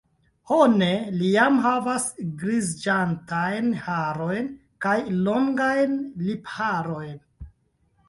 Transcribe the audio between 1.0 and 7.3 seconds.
li jam havas griziĝantajn harojn kaj longajn lipharojn.